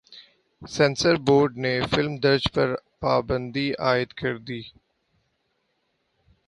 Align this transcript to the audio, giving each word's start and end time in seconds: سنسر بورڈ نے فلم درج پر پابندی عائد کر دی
سنسر 0.61 1.15
بورڈ 1.27 1.51
نے 1.63 1.73
فلم 1.91 2.13
درج 2.23 2.43
پر 2.53 2.69
پابندی 3.01 3.67
عائد 3.85 4.09
کر 4.19 4.37
دی 4.47 4.61